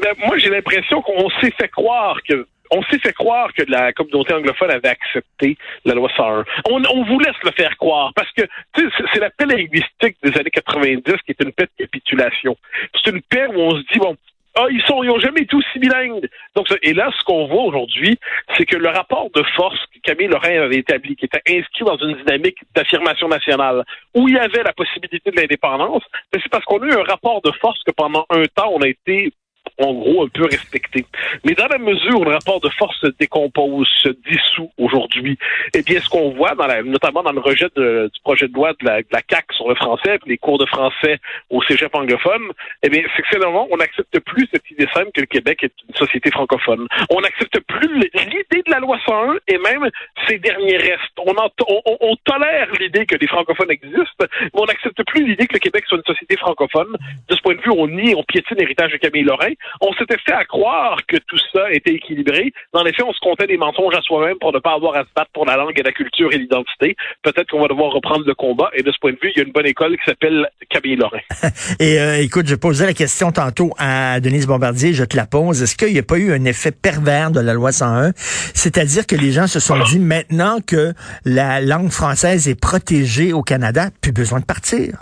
Ben, 0.02 0.14
moi, 0.26 0.38
j'ai 0.38 0.48
l'impression 0.48 1.02
qu'on 1.02 1.28
s'est 1.40 1.52
fait 1.60 1.68
croire 1.68 2.16
que 2.28 2.46
on 2.70 2.82
s'est 2.84 2.98
fait 2.98 3.12
croire 3.12 3.52
que 3.52 3.62
la 3.68 3.92
communauté 3.92 4.32
anglophone 4.34 4.70
avait 4.70 4.88
accepté 4.88 5.56
la 5.84 5.94
loi 5.94 6.08
101. 6.16 6.44
On, 6.70 6.82
on 6.84 7.04
vous 7.04 7.18
laisse 7.18 7.36
le 7.44 7.50
faire 7.52 7.76
croire 7.76 8.12
parce 8.14 8.30
que 8.32 8.42
c'est- 8.76 9.20
la 9.20 9.30
paix 9.30 9.46
linguistique 9.46 10.16
des 10.22 10.36
années 10.38 10.50
90 10.50 11.02
qui 11.26 11.32
est 11.32 11.42
une 11.42 11.52
paix 11.52 11.66
de 11.78 11.84
capitulation. 11.84 12.56
C'est 12.94 13.10
une 13.12 13.20
paix 13.22 13.46
où 13.46 13.58
on 13.60 13.70
se 13.72 13.82
dit 13.92 13.98
bon. 13.98 14.16
Ah, 14.56 14.66
ils 14.68 14.82
sont, 14.82 15.04
ils 15.04 15.10
ont 15.10 15.20
jamais 15.20 15.42
été 15.42 15.54
aussi 15.54 15.78
bilingues. 15.78 16.28
Donc, 16.56 16.66
et 16.82 16.92
là, 16.92 17.08
ce 17.16 17.22
qu'on 17.22 17.46
voit 17.46 17.62
aujourd'hui, 17.62 18.18
c'est 18.56 18.66
que 18.66 18.74
le 18.76 18.88
rapport 18.88 19.30
de 19.32 19.44
force 19.54 19.78
que 19.94 20.00
Camille 20.00 20.26
Lorrain 20.26 20.62
avait 20.62 20.78
établi, 20.78 21.14
qui 21.14 21.26
était 21.26 21.40
inscrit 21.48 21.84
dans 21.84 21.96
une 21.98 22.16
dynamique 22.16 22.58
d'affirmation 22.74 23.28
nationale, 23.28 23.84
où 24.12 24.26
il 24.28 24.34
y 24.34 24.38
avait 24.38 24.64
la 24.64 24.72
possibilité 24.72 25.30
de 25.30 25.36
l'indépendance, 25.40 26.02
ben, 26.32 26.40
c'est 26.42 26.48
parce 26.50 26.64
qu'on 26.64 26.82
a 26.82 26.86
eu 26.86 26.92
un 26.92 27.04
rapport 27.04 27.40
de 27.42 27.52
force 27.60 27.80
que 27.84 27.92
pendant 27.92 28.26
un 28.30 28.42
temps, 28.52 28.72
on 28.72 28.80
a 28.82 28.88
été 28.88 29.32
en 29.80 29.94
gros 29.94 30.24
un 30.24 30.28
peu 30.28 30.44
respecté. 30.44 31.04
Mais 31.44 31.54
dans 31.54 31.66
la 31.68 31.78
mesure 31.78 32.20
où 32.20 32.24
le 32.24 32.32
rapport 32.32 32.60
de 32.60 32.68
force 32.70 32.98
se 33.00 33.08
décompose, 33.18 33.88
se 34.02 34.08
dissout 34.30 34.70
aujourd'hui, 34.78 35.38
eh 35.74 35.82
bien, 35.82 36.00
ce 36.00 36.08
qu'on 36.08 36.30
voit, 36.30 36.54
dans 36.54 36.66
la, 36.66 36.82
notamment 36.82 37.22
dans 37.22 37.32
le 37.32 37.40
rejet 37.40 37.66
du 37.76 38.20
projet 38.22 38.48
de 38.48 38.54
loi 38.54 38.72
de 38.80 38.86
la, 38.86 39.02
de 39.02 39.06
CAQ 39.30 39.54
sur 39.54 39.68
le 39.68 39.74
français, 39.74 40.18
les 40.26 40.38
cours 40.38 40.58
de 40.58 40.66
français 40.66 41.18
au 41.50 41.62
cégep 41.62 41.94
anglophone, 41.94 42.42
eh 42.82 42.88
bien, 42.88 43.02
c'est 43.16 43.22
que 43.22 43.28
finalement, 43.28 43.66
on 43.70 43.76
n'accepte 43.76 44.18
plus 44.20 44.48
cette 44.52 44.68
idée 44.70 44.86
simple 44.94 45.10
que 45.14 45.20
le 45.20 45.26
Québec 45.26 45.62
est 45.64 45.72
une 45.88 45.94
société 45.94 46.30
francophone. 46.30 46.86
On 47.10 47.20
n'accepte 47.20 47.58
plus 47.60 47.88
l'idée 47.98 48.62
de 48.66 48.70
la 48.70 48.78
loi 48.80 48.98
101 49.06 49.36
et 49.48 49.58
même 49.58 49.88
ses 50.28 50.38
derniers 50.38 50.76
restes. 50.76 51.18
On, 51.18 51.32
en- 51.36 51.50
on- 51.68 51.96
on 52.00 52.16
tolère 52.24 52.68
l'idée 52.80 53.06
que 53.06 53.16
les 53.16 53.26
francophones 53.26 53.70
existent, 53.70 54.24
mais 54.40 54.50
on 54.54 54.66
n'accepte 54.66 55.02
plus 55.06 55.26
l'idée 55.26 55.46
que 55.46 55.54
le 55.54 55.58
Québec 55.60 55.84
soit 55.86 55.98
une 55.98 56.04
société 56.04 56.36
francophone. 56.36 56.96
De 57.28 57.34
ce 57.34 57.40
point 57.42 57.54
de 57.54 57.60
vue, 57.60 57.70
on 57.70 57.86
nie, 57.88 58.14
on 58.14 58.22
piétine 58.24 58.56
l'héritage 58.58 58.92
de 58.92 58.96
Camille 58.98 59.22
Lorrain. 59.24 59.52
On 59.80 59.92
s'était 59.94 60.18
fait 60.24 60.32
à 60.32 60.44
croire 60.44 60.98
que 61.06 61.16
tout 61.16 61.38
ça 61.52 61.70
était 61.72 61.94
équilibré. 61.94 62.52
Dans 62.72 62.82
les 62.82 62.92
faits, 62.92 63.06
on 63.06 63.12
se 63.12 63.20
comptait 63.20 63.46
des 63.46 63.56
mensonges 63.56 63.94
à 63.94 64.02
soi-même 64.02 64.38
pour 64.38 64.52
ne 64.52 64.58
pas 64.58 64.74
avoir 64.74 64.96
à 64.96 65.02
se 65.02 65.10
battre 65.14 65.30
pour 65.32 65.46
la 65.46 65.56
langue 65.56 65.78
et 65.78 65.82
la 65.82 65.92
culture 65.92 66.32
et 66.32 66.38
l'identité. 66.38 66.96
Peut-être 67.22 67.50
qu'on 67.50 67.60
va 67.60 67.68
devoir 67.68 67.92
reprendre 67.92 68.24
le 68.26 68.34
combat. 68.34 68.70
Et 68.74 68.82
de 68.82 68.90
ce 68.90 68.98
point 69.00 69.12
de 69.12 69.18
vue, 69.22 69.30
il 69.34 69.38
y 69.38 69.40
a 69.40 69.44
une 69.44 69.52
bonne 69.52 69.66
école 69.66 69.96
qui 69.96 70.04
s'appelle 70.04 70.48
Camille 70.68 70.96
Lorrain. 70.96 71.20
Et 71.80 72.00
euh, 72.00 72.22
écoute, 72.22 72.46
je 72.46 72.54
posais 72.54 72.86
la 72.86 72.94
question 72.94 73.32
tantôt 73.32 73.70
à 73.78 74.20
Denise 74.20 74.46
Bombardier, 74.46 74.92
je 74.92 75.04
te 75.04 75.16
la 75.16 75.26
pose. 75.26 75.62
Est-ce 75.62 75.76
qu'il 75.76 75.92
n'y 75.92 75.98
a 75.98 76.02
pas 76.02 76.18
eu 76.18 76.32
un 76.32 76.44
effet 76.44 76.72
pervers 76.72 77.30
de 77.30 77.40
la 77.40 77.54
loi 77.54 77.72
101? 77.72 78.12
C'est-à-dire 78.16 79.06
que 79.06 79.16
les 79.16 79.32
gens 79.32 79.46
se 79.46 79.60
sont 79.60 79.78
dit, 79.84 79.98
maintenant 79.98 80.58
que 80.66 80.92
la 81.24 81.60
langue 81.60 81.90
française 81.90 82.48
est 82.48 82.60
protégée 82.60 83.32
au 83.32 83.42
Canada, 83.42 83.90
plus 84.02 84.12
besoin 84.12 84.40
de 84.40 84.44
partir. 84.44 84.98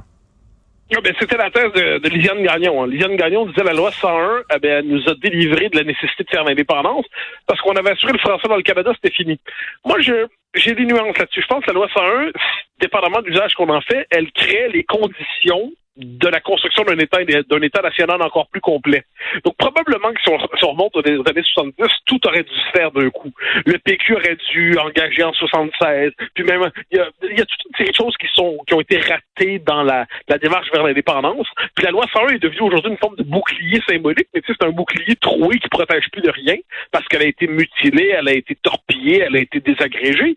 Ah, 0.97 1.01
ben, 1.03 1.15
c'était 1.21 1.37
la 1.37 1.51
thèse 1.51 1.73
de, 1.73 1.99
de 1.99 2.09
Lisiane 2.09 2.43
Gagnon. 2.43 2.83
Hein. 2.83 2.87
Lisiane 2.87 3.17
Gagnon 3.17 3.47
disait 3.47 3.63
la 3.63 3.75
loi 3.75 3.93
101, 3.93 4.43
eh 4.55 4.59
ben, 4.59 4.71
elle 4.79 4.87
nous 4.87 5.09
a 5.09 5.15
délivré 5.15 5.69
de 5.69 5.77
la 5.77 5.85
nécessité 5.85 6.25
de 6.25 6.31
faire 6.31 6.45
l'indépendance 6.45 7.05
parce 7.47 7.61
qu'on 7.61 7.77
avait 7.77 7.91
assuré 7.91 8.13
le 8.13 8.19
français 8.19 8.49
dans 8.49 8.57
le 8.57 8.63
Canada, 8.63 8.93
c'était 8.95 9.15
fini. 9.15 9.39
Moi, 9.85 9.99
j'ai 10.01 10.75
des 10.75 10.85
nuances 10.87 11.19
là-dessus. 11.19 11.43
Je 11.43 11.47
pense 11.47 11.63
que 11.63 11.71
la 11.71 11.75
loi 11.75 11.89
101, 11.93 12.31
dépendamment 12.81 13.21
de 13.21 13.27
l'usage 13.27 13.55
qu'on 13.55 13.69
en 13.69 13.83
fait, 13.83 14.07
elle 14.11 14.33
crée 14.33 14.69
les 14.73 14.85
conditions 14.85 15.73
de 15.99 16.29
la 16.29 16.41
construction 16.41 16.85
d'un 16.85 16.99
État 16.99 17.19
d'un 17.25 17.63
État 17.63 17.83
national 17.83 18.23
encore 18.23 18.49
plus 18.49 18.61
complet. 18.61 19.05
Donc 19.45 19.57
probablement 19.57 20.13
que 20.13 20.21
si 20.23 20.29
on, 20.31 20.71
remonte 20.71 20.97
aux 20.97 21.01
années 21.01 21.43
70, 21.43 21.75
tout 22.07 22.25
aurait 22.27 22.45
dû 22.45 22.55
se 22.55 22.79
faire 22.79 22.93
d'un 22.93 23.11
coup. 23.11 23.33
Le 23.67 23.79
PQ 23.79 24.15
aurait 24.15 24.39
dû 24.53 24.79
engager 24.79 25.25
en 25.25 25.33
76, 25.33 26.13
puis 26.35 26.45
même 26.45 26.71
il 26.93 26.99
y 26.99 27.01
a, 27.01 27.09
y 27.23 27.37
toutes 27.37 27.77
ces 27.77 27.93
choses 27.93 28.17
qui 28.17 28.29
sont 28.33 28.59
qui 28.67 28.75
ont 28.75 28.81
été 28.81 28.99
ratées 28.99 29.59
dans 29.59 29.83
la, 29.83 30.07
la 30.29 30.39
démarche 30.39 30.71
vers 30.73 30.85
l'indépendance. 30.85 31.49
Puis 31.75 31.85
la 31.85 31.91
loi 31.91 32.05
101 32.13 32.35
est 32.35 32.39
devenue 32.39 32.61
aujourd'hui 32.61 32.93
une 32.93 32.99
forme 32.99 33.17
de 33.17 33.25
bouclier 33.25 33.81
symbolique, 33.89 34.29
mais 34.35 34.41
tu 34.41 34.53
sais, 34.53 34.59
c'est 34.61 34.69
un 34.69 34.73
bouclier 34.73 35.17
troué 35.17 35.59
qui 35.59 35.69
protège 35.69 36.09
plus 36.13 36.23
de 36.23 36.31
rien 36.31 36.57
parce 36.93 37.07
qu'elle 37.09 37.23
a 37.23 37.29
été 37.29 37.49
mutilée, 37.49 38.15
elle 38.17 38.29
a 38.29 38.35
été 38.35 38.55
torpillée, 38.55 39.23
elle 39.27 39.37
a 39.37 39.41
été 39.41 39.59
désagrégée. 39.61 40.37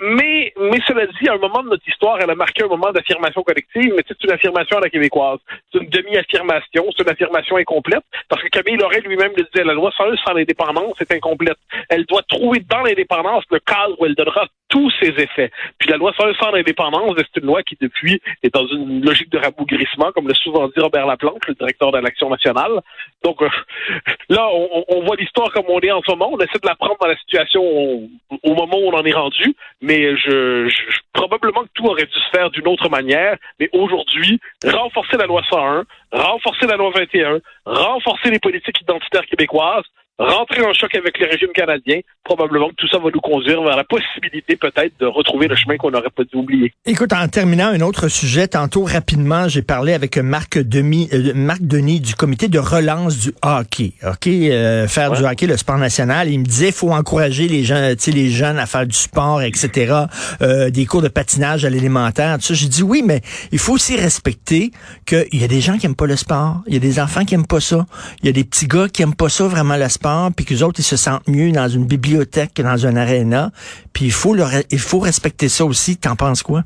Mais 0.00 0.52
mais 0.60 0.78
cela 0.86 1.06
dit, 1.06 1.28
à 1.28 1.34
un 1.34 1.38
moment 1.38 1.62
de 1.62 1.70
notre 1.70 1.88
histoire, 1.88 2.18
elle 2.20 2.30
a 2.30 2.34
marqué 2.34 2.62
un 2.62 2.68
moment 2.68 2.92
d'affirmation 2.92 3.42
collective, 3.42 3.92
mais 3.96 4.02
c'est 4.06 4.22
une 4.22 4.30
affirmation 4.30 4.78
à 4.78 4.80
la 4.80 4.88
C'est 4.92 5.78
une 5.78 5.88
demi-affirmation, 5.88 6.84
c'est 6.96 7.02
une 7.02 7.10
affirmation 7.10 7.56
incomplète, 7.56 8.04
parce 8.28 8.42
que 8.42 8.48
Camille 8.48 8.76
Laurel 8.76 9.02
lui-même 9.02 9.32
le 9.36 9.44
disait, 9.44 9.64
la 9.64 9.74
loi 9.74 9.90
101 9.96 10.16
sans 10.24 10.34
l'indépendance 10.34 11.00
est 11.00 11.12
incomplète. 11.12 11.56
Elle 11.88 12.04
doit 12.06 12.22
trouver 12.28 12.60
dans 12.68 12.82
l'indépendance 12.82 13.44
le 13.50 13.58
cadre 13.60 13.96
où 13.98 14.06
elle 14.06 14.14
donnera 14.14 14.46
tous 14.72 14.90
ses 15.02 15.10
effets. 15.22 15.50
Puis 15.78 15.90
la 15.90 15.98
loi 15.98 16.14
101 16.18 16.32
sans 16.40 16.50
l'indépendance, 16.50 17.12
c'est 17.18 17.40
une 17.40 17.46
loi 17.46 17.62
qui, 17.62 17.76
depuis, 17.78 18.22
est 18.42 18.54
dans 18.54 18.66
une 18.66 19.04
logique 19.04 19.30
de 19.30 19.36
rabougrissement, 19.36 20.12
comme 20.12 20.26
l'a 20.26 20.34
souvent 20.34 20.66
dit 20.66 20.80
Robert 20.80 21.06
Laplante, 21.06 21.46
le 21.46 21.54
directeur 21.54 21.92
de 21.92 21.98
l'Action 21.98 22.30
nationale. 22.30 22.80
Donc 23.22 23.42
euh, 23.42 23.48
là, 24.30 24.48
on, 24.50 25.04
voit 25.04 25.16
l'histoire 25.16 25.52
comme 25.52 25.66
on 25.68 25.78
est 25.80 25.90
en 25.90 26.00
ce 26.00 26.10
moment. 26.12 26.30
On 26.32 26.38
essaie 26.38 26.58
de 26.58 26.66
la 26.66 26.74
prendre 26.74 26.96
dans 26.98 27.06
la 27.06 27.18
situation 27.18 27.62
au, 27.62 28.08
au 28.42 28.54
moment 28.54 28.78
où 28.78 28.88
on 28.88 28.94
en 28.94 29.04
est 29.04 29.12
rendu, 29.12 29.54
mais 29.82 30.16
je, 30.16 30.68
je, 30.68 31.00
probablement 31.12 31.64
que 31.64 31.70
tout 31.74 31.84
aurait 31.84 32.06
dû 32.06 32.18
se 32.18 32.30
faire 32.30 32.48
d'une 32.48 32.66
autre 32.66 32.88
manière. 32.88 33.36
Mais 33.60 33.68
aujourd'hui, 33.74 34.40
renforcer 34.64 35.18
la 35.18 35.26
loi 35.26 35.42
101, 35.50 35.84
renforcer 36.12 36.66
la 36.66 36.76
loi 36.76 36.92
21, 36.96 37.40
renforcer 37.66 38.30
les 38.30 38.38
politiques 38.38 38.80
identitaires 38.80 39.26
québécoises, 39.26 39.84
rentrer 40.22 40.64
en 40.64 40.72
choc 40.72 40.94
avec 40.94 41.18
le 41.18 41.26
régime 41.26 41.50
canadien, 41.54 42.00
probablement 42.24 42.68
que 42.68 42.74
tout 42.76 42.88
ça 42.88 42.98
va 42.98 43.10
nous 43.12 43.20
conduire 43.20 43.62
vers 43.62 43.76
la 43.76 43.84
possibilité 43.84 44.56
peut-être 44.56 44.92
de 45.00 45.06
retrouver 45.06 45.48
le 45.48 45.56
chemin 45.56 45.76
qu'on 45.76 45.90
n'aurait 45.90 46.10
pas 46.10 46.24
dû 46.24 46.36
oublier. 46.36 46.72
Écoute, 46.86 47.12
en 47.12 47.28
terminant 47.28 47.68
un 47.68 47.80
autre 47.80 48.08
sujet, 48.08 48.48
tantôt 48.48 48.84
rapidement, 48.84 49.48
j'ai 49.48 49.62
parlé 49.62 49.92
avec 49.92 50.18
Marc, 50.18 50.58
Demi, 50.58 51.08
euh, 51.12 51.32
Marc 51.34 51.62
Denis 51.62 52.00
du 52.00 52.14
comité 52.14 52.48
de 52.48 52.58
relance 52.58 53.18
du 53.18 53.32
hockey. 53.42 53.92
OK, 54.06 54.26
euh, 54.26 54.86
faire 54.88 55.12
du 55.12 55.24
hockey, 55.24 55.46
le 55.46 55.56
sport 55.56 55.78
national. 55.78 56.28
Il 56.28 56.40
me 56.40 56.44
disait, 56.44 56.72
faut 56.72 56.92
encourager 56.92 57.48
les 57.48 57.64
gens, 57.64 57.92
les 58.06 58.30
jeunes 58.30 58.58
à 58.58 58.66
faire 58.66 58.86
du 58.86 58.96
sport, 58.96 59.42
etc. 59.42 59.94
Euh, 60.40 60.70
des 60.70 60.86
cours 60.86 61.02
de 61.02 61.08
patinage 61.08 61.64
à 61.64 61.70
l'élémentaire. 61.70 62.36
Tout 62.38 62.44
ça. 62.44 62.54
J'ai 62.54 62.68
dit 62.68 62.82
oui, 62.82 63.02
mais 63.04 63.20
il 63.50 63.58
faut 63.58 63.74
aussi 63.74 63.96
respecter 63.96 64.70
qu'il 65.06 65.40
y 65.40 65.44
a 65.44 65.48
des 65.48 65.60
gens 65.60 65.78
qui 65.78 65.86
aiment 65.86 65.96
pas 65.96 66.06
le 66.06 66.16
sport, 66.16 66.60
il 66.66 66.74
y 66.74 66.76
a 66.76 66.80
des 66.80 67.00
enfants 67.00 67.24
qui 67.24 67.34
aiment 67.34 67.46
pas 67.46 67.60
ça, 67.60 67.86
il 68.22 68.26
y 68.26 68.28
a 68.28 68.32
des 68.32 68.44
petits 68.44 68.66
gars 68.66 68.88
qui 68.88 69.02
aiment 69.02 69.14
pas 69.14 69.28
ça 69.28 69.46
vraiment 69.46 69.76
le 69.76 69.88
sport, 69.88 70.11
puis 70.34 70.44
que 70.44 70.62
autres 70.62 70.80
ils 70.80 70.84
se 70.84 70.96
sentent 70.96 71.28
mieux 71.28 71.52
dans 71.52 71.68
une 71.68 71.86
bibliothèque 71.86 72.54
que 72.54 72.62
dans 72.62 72.86
un 72.86 72.96
aréna. 72.96 73.50
Puis 73.92 74.06
il 74.06 74.12
faut, 74.12 74.36
il 74.70 74.78
faut 74.78 74.98
respecter 74.98 75.48
ça 75.48 75.64
aussi. 75.64 75.96
T'en 75.96 76.16
penses 76.16 76.42
quoi? 76.42 76.62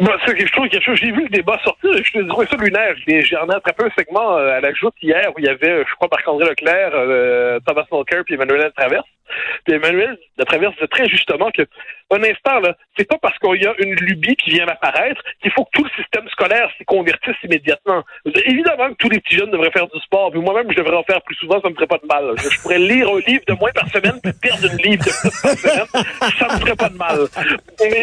Bah, 0.00 0.16
c'est 0.24 0.34
quelque 0.34 0.54
chose, 0.54 0.68
quelque 0.70 0.84
chose. 0.84 0.98
J'ai 0.98 1.12
vu 1.12 1.24
le 1.24 1.28
débat 1.28 1.60
sortir, 1.62 1.90
je 1.92 2.26
trouvé 2.26 2.46
ça 2.50 2.56
lunaire. 2.56 2.94
J'ai 3.06 3.36
en 3.36 3.48
ai 3.48 3.54
attrapé 3.54 3.84
un 3.84 3.90
segment 3.96 4.38
euh, 4.38 4.56
à 4.56 4.60
la 4.60 4.72
joute 4.72 4.94
hier 5.02 5.30
où 5.36 5.38
il 5.38 5.44
y 5.44 5.48
avait, 5.48 5.84
je 5.86 5.94
crois, 5.96 6.08
Marc-André 6.10 6.48
Leclerc, 6.48 6.92
euh, 6.94 7.60
Thomas 7.66 7.84
Mulcair 7.92 8.22
puis 8.24 8.34
Emmanuel 8.34 8.72
Traverse. 8.74 9.04
Puis 9.64 9.74
Emmanuel 9.74 10.18
de 10.38 10.44
Traverse 10.44 10.74
disait 10.74 10.88
très 10.88 11.08
justement 11.08 11.50
que 11.50 11.62
un 12.12 12.22
instant, 12.24 12.60
là, 12.60 12.76
c'est 12.96 13.08
pas 13.08 13.16
parce 13.20 13.38
qu'il 13.38 13.62
y 13.62 13.66
a 13.66 13.74
une 13.78 13.94
lubie 13.94 14.36
qui 14.36 14.50
vient 14.50 14.66
apparaître 14.68 15.22
qu'il 15.40 15.50
faut 15.52 15.64
que 15.64 15.70
tout 15.72 15.84
le 15.84 15.90
système 16.02 16.28
scolaire 16.28 16.68
s'y 16.76 16.84
convertisse 16.84 17.36
immédiatement. 17.42 18.02
Évidemment 18.44 18.90
que 18.90 18.96
tous 18.98 19.08
les 19.08 19.20
petits 19.20 19.36
jeunes 19.36 19.50
devraient 19.50 19.70
faire 19.70 19.86
du 19.88 19.98
sport, 20.00 20.30
puis 20.30 20.40
moi-même, 20.40 20.70
je 20.70 20.76
devrais 20.76 20.96
en 20.96 21.02
faire 21.04 21.22
plus 21.22 21.36
souvent, 21.36 21.60
ça 21.60 21.70
me 21.70 21.74
ferait 21.74 21.86
pas 21.86 21.98
de 21.98 22.06
mal. 22.06 22.34
Je, 22.36 22.60
pourrais 22.60 22.78
lire 22.78 23.08
un 23.08 23.18
livre 23.26 23.44
de 23.48 23.54
moins 23.54 23.70
par 23.72 23.88
semaine, 23.88 24.20
puis 24.22 24.32
perdre 24.40 24.70
une 24.70 24.78
livre 24.78 25.04
de 25.04 25.10
plus 25.10 25.42
par 25.42 25.52
semaine, 25.52 26.04
ça 26.38 26.54
me 26.54 26.60
ferait 26.60 26.76
pas 26.76 26.88
de 26.88 26.96
mal. 26.96 27.18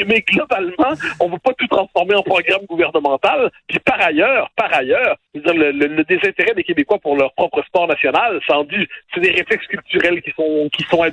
Mais, 0.08 0.22
globalement, 0.22 0.94
on 1.20 1.30
va 1.30 1.38
pas 1.38 1.54
tout 1.54 1.68
transformer 1.68 2.16
en 2.16 2.24
programme 2.24 2.66
gouvernemental. 2.68 3.52
Puis 3.68 3.80
par 3.80 4.02
ailleurs, 4.02 4.50
par 4.56 4.74
ailleurs, 4.74 5.16
le, 5.36 6.04
désintérêt 6.04 6.54
des 6.56 6.64
Québécois 6.64 6.98
pour 7.00 7.16
leur 7.16 7.34
propre 7.34 7.64
sport 7.64 7.88
national, 7.88 8.40
c'est 8.48 9.22
des 9.22 9.32
réflexes 9.32 9.68
culturels 9.68 10.22
qui 10.22 10.32
sont 10.32 10.70
qui 10.74 10.84
sont 10.84 11.04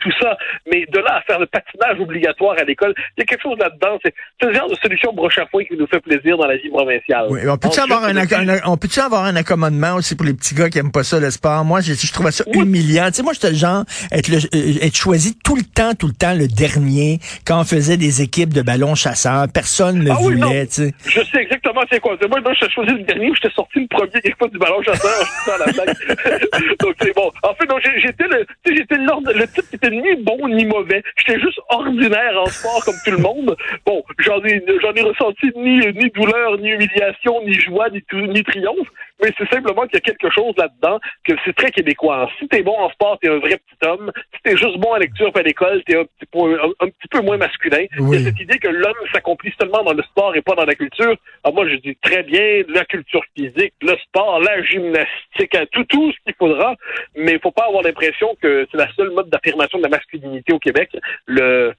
tout 0.00 0.12
ça. 0.20 0.36
Mais 0.70 0.86
de 0.86 0.98
là 0.98 1.16
à 1.16 1.22
faire 1.22 1.38
le 1.38 1.46
patinage 1.46 2.00
obligatoire 2.00 2.56
à 2.58 2.64
l'école, 2.64 2.94
il 3.16 3.20
y 3.20 3.22
a 3.22 3.26
quelque 3.26 3.42
chose 3.42 3.58
là-dedans. 3.58 3.98
C'est 4.04 4.14
ce 4.42 4.52
genre 4.52 4.68
de 4.68 4.74
solution 4.76 5.12
broche 5.12 5.38
à 5.38 5.46
foin 5.46 5.64
qui 5.64 5.76
nous 5.76 5.86
fait 5.86 6.00
plaisir 6.00 6.36
dans 6.36 6.46
la 6.46 6.56
vie 6.56 6.68
provinciale. 6.68 7.26
Oui, 7.30 7.40
on 7.48 7.56
peut-tu 7.56 7.80
avoir, 7.80 8.04
un, 8.04 8.14
on 8.66 8.76
peut 8.76 8.88
avoir 9.00 9.24
un 9.24 9.36
accommodement 9.36 9.94
aussi 9.94 10.16
pour 10.16 10.26
les 10.26 10.34
petits 10.34 10.54
gars 10.54 10.70
qui 10.70 10.78
aiment 10.78 10.92
pas 10.92 11.04
ça, 11.04 11.20
le 11.20 11.30
sport? 11.30 11.64
Moi, 11.64 11.80
je, 11.80 11.94
je 11.94 12.12
trouvais 12.12 12.30
ça 12.30 12.44
humiliant. 12.52 13.06
Tu 13.08 13.14
sais, 13.14 13.22
moi, 13.22 13.32
j'étais 13.32 13.50
le 13.50 13.56
genre 13.56 13.84
être, 14.12 14.28
le, 14.28 14.38
euh, 14.38 14.86
être 14.86 14.96
choisi 14.96 15.36
tout 15.44 15.56
le 15.56 15.62
temps, 15.62 15.94
tout 15.94 16.06
le 16.06 16.12
temps 16.12 16.34
le 16.34 16.48
dernier 16.48 17.18
quand 17.46 17.60
on 17.60 17.64
faisait 17.64 17.96
des 17.96 18.22
équipes 18.22 18.52
de 18.52 18.62
ballons 18.62 18.94
chasseurs. 18.94 19.46
Personne 19.52 20.02
ne 20.02 20.10
ah, 20.10 20.14
voulait, 20.14 20.66
tu 20.66 20.72
sais. 20.72 20.94
Je 21.06 21.20
sais 21.24 21.42
exactement 21.42 21.82
c'est 21.90 22.00
quoi. 22.00 22.16
Moi, 22.28 22.40
moi, 22.40 22.52
je 22.60 22.68
choisi 22.68 22.92
le 22.92 23.02
dernier, 23.04 23.30
j'étais 23.34 23.54
sorti 23.54 23.80
le 23.80 23.86
premier 23.86 24.34
fois 24.38 24.48
du 24.48 24.58
ballon 24.58 24.82
chasseur. 24.82 25.10
la 25.58 25.66
Donc, 26.80 26.94
c'est 27.00 27.14
bon. 27.14 27.30
En 27.42 27.54
fait, 27.54 27.68
j'étais 28.02 28.24
le, 28.24 28.46
j'étais 28.66 28.96
le, 28.96 29.37
le 29.38 29.46
type 29.46 29.72
était 29.72 29.90
ni 29.90 30.16
bon 30.16 30.48
ni 30.48 30.64
mauvais. 30.64 31.02
J'étais 31.16 31.40
juste 31.40 31.60
ordinaire 31.68 32.40
en 32.40 32.46
sport 32.46 32.84
comme 32.84 32.94
tout 33.04 33.10
le 33.10 33.18
monde. 33.18 33.56
Bon, 33.86 34.02
j'en 34.18 34.42
ai, 34.44 34.62
j'en 34.82 34.92
ai 34.92 35.02
ressenti 35.02 35.50
ni, 35.56 35.78
ni 35.78 36.10
douleur, 36.10 36.58
ni 36.58 36.70
humiliation, 36.70 37.42
ni 37.44 37.54
joie, 37.54 37.88
ni, 37.90 38.02
ni 38.12 38.42
triomphe. 38.42 38.88
Mais 39.20 39.32
c'est 39.36 39.48
simplement 39.48 39.82
qu'il 39.82 39.94
y 39.94 39.96
a 39.96 40.00
quelque 40.00 40.30
chose 40.30 40.54
là-dedans 40.56 41.00
que 41.24 41.32
c'est 41.44 41.54
très 41.54 41.70
québécois. 41.70 42.30
Si 42.38 42.46
t'es 42.46 42.62
bon 42.62 42.76
en 42.78 42.88
sport, 42.90 43.18
t'es 43.20 43.28
un 43.28 43.38
vrai 43.38 43.58
petit 43.58 43.88
homme. 43.88 44.12
Si 44.34 44.42
t'es 44.44 44.56
juste 44.56 44.78
bon 44.78 44.92
à 44.92 44.98
lecture 45.00 45.32
à 45.34 45.42
l'école, 45.42 45.82
t'es 45.84 45.96
un 45.96 46.04
petit, 46.04 46.26
peu, 46.30 46.60
un, 46.80 46.86
petit 46.86 47.08
peu 47.10 47.20
moins 47.20 47.36
masculin. 47.36 47.84
Il 47.98 48.08
y 48.10 48.16
a 48.16 48.20
cette 48.20 48.40
idée 48.40 48.58
que 48.58 48.68
l'homme 48.68 48.94
s'accomplit 49.12 49.52
seulement 49.60 49.82
dans 49.82 49.92
le 49.92 50.02
sport 50.04 50.36
et 50.36 50.42
pas 50.42 50.54
dans 50.54 50.64
la 50.64 50.74
culture. 50.74 51.16
Alors 51.42 51.54
moi, 51.54 51.68
je 51.68 51.76
dis 51.76 51.96
très 51.96 52.22
bien 52.22 52.62
la 52.68 52.84
culture 52.84 53.22
physique, 53.36 53.74
le 53.82 53.96
sport, 54.04 54.40
la 54.40 54.62
gymnastique, 54.62 55.56
tout, 55.72 55.84
tout 55.84 56.12
ce 56.12 56.16
qu'il 56.24 56.34
faudra. 56.38 56.76
Mais 57.16 57.32
il 57.32 57.40
faut 57.40 57.50
pas 57.50 57.66
avoir 57.66 57.82
l'impression 57.82 58.36
que 58.40 58.68
c'est 58.70 58.78
la 58.78 58.92
seule 58.94 59.10
mode 59.10 59.27
d'affirmation 59.28 59.78
de 59.78 59.84
la 59.84 59.88
masculinité 59.90 60.52
au 60.52 60.58
Québec. 60.58 60.96
Le, 61.26 61.72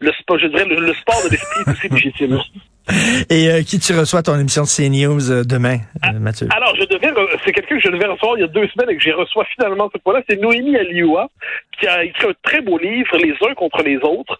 le 0.00 0.12
sport, 0.12 0.38
je 0.38 0.46
dirais, 0.46 0.64
le, 0.64 0.94
sport 0.94 1.22
de 1.24 1.30
l'esprit 1.30 1.60
est 1.66 1.70
aussi 1.70 1.88
légitime. 1.88 2.38
Et 3.30 3.48
euh, 3.48 3.62
qui 3.62 3.78
tu 3.78 3.94
reçois 3.94 4.22
ton 4.22 4.38
émission 4.38 4.62
de 4.62 4.68
CNews 4.68 5.30
euh, 5.30 5.42
demain, 5.42 5.76
euh, 5.76 6.00
ah, 6.02 6.12
Mathieu? 6.12 6.48
Alors, 6.54 6.76
je 6.76 6.84
devais, 6.84 7.08
c'est 7.44 7.52
quelqu'un 7.52 7.76
que 7.76 7.82
je 7.82 7.88
devais 7.88 8.06
recevoir 8.06 8.36
il 8.36 8.42
y 8.42 8.44
a 8.44 8.48
deux 8.48 8.68
semaines 8.68 8.90
et 8.90 8.96
que 8.96 9.02
j'ai 9.02 9.12
reçois 9.12 9.46
finalement 9.56 9.88
cette 9.92 10.02
fois-là. 10.02 10.22
C'est 10.28 10.40
Noémie 10.40 10.76
Alioua 10.76 11.28
qui 11.80 11.86
a 11.86 12.04
écrit 12.04 12.28
un 12.28 12.34
très 12.42 12.60
beau 12.60 12.78
livre, 12.78 13.16
Les 13.16 13.32
uns 13.48 13.54
contre 13.54 13.82
les 13.82 13.96
autres, 13.96 14.38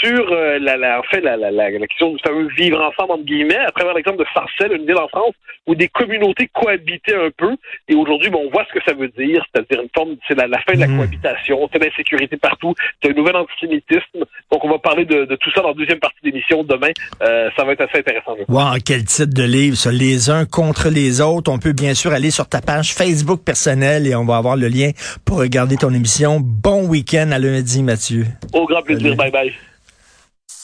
sur 0.00 0.30
la, 0.30 0.76
la, 0.76 0.98
en 0.98 1.02
fait, 1.04 1.20
la, 1.20 1.36
la, 1.36 1.50
la, 1.50 1.70
question 1.86 2.12
du 2.12 2.18
fameux 2.26 2.48
vivre 2.56 2.80
ensemble, 2.80 3.12
entre 3.12 3.24
guillemets, 3.24 3.58
à 3.58 3.70
travers 3.70 3.94
l'exemple 3.94 4.18
de 4.18 4.26
Sarcelles, 4.34 4.72
une 4.72 4.86
ville 4.86 4.98
en 4.98 5.08
France 5.08 5.34
où 5.66 5.76
des 5.76 5.86
communautés 5.86 6.48
cohabitaient 6.52 7.14
un 7.14 7.30
peu. 7.36 7.54
Et 7.88 7.94
aujourd'hui, 7.94 8.30
bon, 8.30 8.42
on 8.46 8.50
voit 8.50 8.66
ce 8.68 8.76
que 8.76 8.84
ça 8.84 8.94
veut 8.94 9.08
dire, 9.08 9.44
c'est-à-dire 9.52 9.80
une 9.80 9.90
forme, 9.94 10.16
c'est 10.26 10.34
la, 10.34 10.48
fin 10.62 10.74
de 10.74 10.80
la 10.80 10.88
mmh. 10.88 10.96
cohabitation, 10.96 11.68
c'est 11.72 11.84
l'insécurité 11.84 12.36
partout, 12.36 12.74
c'est 13.00 13.10
un 13.10 13.14
nouvel 13.14 13.36
antisémitisme. 13.36 14.24
Donc, 14.50 14.64
on 14.64 14.70
va 14.70 14.78
parler 14.78 15.04
de, 15.04 15.24
de 15.24 15.36
tout 15.36 15.52
ça 15.52 15.60
dans 15.60 15.68
la 15.68 15.74
deuxième 15.74 16.00
partie 16.00 16.18
d'émission 16.24 16.64
demain. 16.64 16.90
ça 17.20 17.64
va 17.64 17.72
être 17.72 17.81
assez 17.82 17.98
intéressant. 17.98 18.36
Wow, 18.48 18.78
quel 18.84 19.04
titre 19.04 19.34
de 19.34 19.42
livre, 19.42 19.76
ça, 19.76 19.90
les 19.90 20.30
uns 20.30 20.44
contre 20.44 20.88
les 20.88 21.20
autres. 21.20 21.50
On 21.50 21.58
peut 21.58 21.72
bien 21.72 21.94
sûr 21.94 22.12
aller 22.12 22.30
sur 22.30 22.48
ta 22.48 22.60
page 22.60 22.94
Facebook 22.94 23.42
personnelle 23.42 24.06
et 24.06 24.14
on 24.14 24.24
va 24.24 24.36
avoir 24.36 24.56
le 24.56 24.68
lien 24.68 24.90
pour 25.24 25.38
regarder 25.38 25.76
ton 25.76 25.92
émission. 25.92 26.40
Bon 26.40 26.86
week-end 26.86 27.30
à 27.32 27.38
lundi, 27.38 27.82
Mathieu. 27.82 28.26
Au 28.52 28.66
grand 28.66 28.82
plaisir. 28.82 29.16
Bye 29.16 29.30
bye. 29.30 29.52